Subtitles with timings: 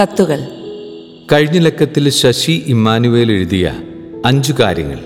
[0.00, 0.46] കത്തുകൾ.
[1.32, 3.74] കഴിഞ്ഞ ലക്കത്തിൽ ശശി ഇമ്മാനുവേൽ എഴുതിയ
[4.24, 4.98] അഞ്ചു കാര്യങ്ങൾ.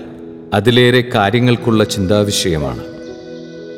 [0.53, 2.83] അതിലേറെ കാര്യങ്ങൾക്കുള്ള ചിന്താവിഷയമാണ്.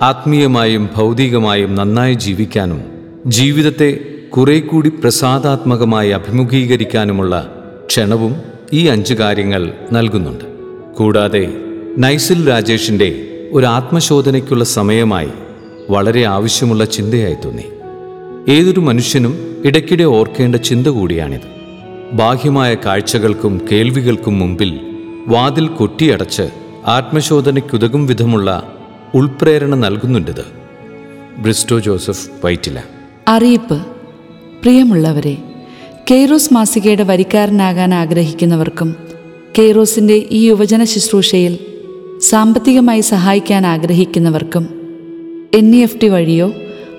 [0.02, 2.83] ആത്മീയമായും ഭൗതികമായും നന്നായി ജീവിക്കാനും
[3.28, 3.99] ജീവിതത്തെ
[4.29, 8.36] കുറെ കൂടി പ്രസാദാത്മകമായി അഭിമുഖീകരിക്കാനുമുള്ള ക്ഷണവും
[8.73, 10.45] ഈ അഞ്ച് കാര്യങ്ങൾ നൽകുന്നുണ്ട്.
[10.93, 11.54] കൂടാതെ
[11.98, 15.29] നൈസിൽ രാജേഷിന്റെ ഒരു ആത്മശോധനയ്ക്കുള്ള സമയമായി
[15.89, 17.63] വളരെ ആവശ്യമുള്ള ചിന്തയായി തോന്നി.
[18.52, 21.48] ഏതൊരു മനുഷ്യനും ഇടയ്ക്കിടെ ഓർക്കേണ്ട ചിന്ത കൂടിയാണിത്.
[22.14, 24.79] ബാഹ്യമായ കാഴ്ചകൾക്കും കേൾവികൾക്കും മുമ്പിൽ
[25.28, 26.50] വാതിൽ കൊട്ടിയടച്ച്
[26.86, 28.75] ആത്മശോധനയ്ക്കുതകും വിധമുള്ള
[29.15, 30.46] ഉൾപ്രേരണ നൽകുന്നുണ്ടിത്
[31.37, 32.80] ബ്രിസ്റ്റോ ജോസഫ് വൈറ്റില.
[33.28, 33.86] അറിയിപ്പ്.
[34.61, 35.38] പ്രിയമുള്ളവരെ
[36.12, 38.95] കെയ്റോസ് മാസികയുടെ വരിക്കാരനാകാൻ ആഗ്രഹിക്കുന്നവർക്കും
[39.59, 41.58] കെയ്റോസിന്റെ ഈ യുവജന ശുശ്രൂഷയിൽ
[42.22, 44.70] സാമ്പത്തികമായി സഹായിക്കാൻ ആഗ്രഹിക്കുന്നവർക്കും
[45.53, 46.53] എൻ ഇ എഫ് ടി വഴിയോ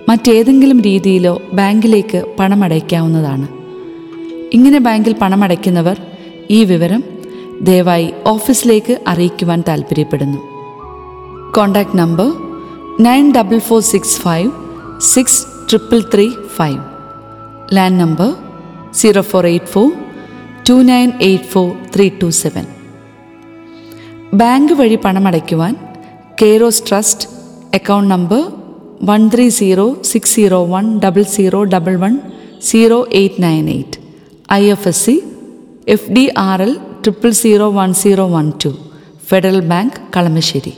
[0.08, 3.48] മറ്റേതെങ്കിലും രീതിയിലോ ബാങ്കിലേക്ക് പണമടയ്ക്കാവുന്നതാണ്.
[4.52, 6.02] ഇങ്ങനെ ബാങ്കിൽ പണമടയ്ക്കുന്നവർ
[6.50, 7.04] ഈ വിവരം
[7.60, 10.38] ദയവായി ഓഫീസിലേക്ക് അറിയിക്കുവാൻ താൽപ്പര്യപ്പെടുന്നു.
[11.52, 12.26] Contact number
[13.00, 14.50] nine double four six five
[15.00, 16.80] six triple three five.
[17.72, 18.34] Land number
[18.92, 19.92] zero four eight four
[20.68, 22.66] two nine eight four three two seven.
[24.34, 25.76] Bank വഴി പണമടയ്ക്കുവാൻ
[26.42, 27.28] Kairos Trust
[27.74, 28.61] account number
[29.02, 32.12] one three zero six zero one double zero double one
[32.62, 33.98] zero eight nine eight
[34.52, 35.14] I F S C
[35.86, 36.72] F D R L
[37.04, 38.70] triple zero one zero one two
[39.24, 40.72] Federal Bank Kalamassery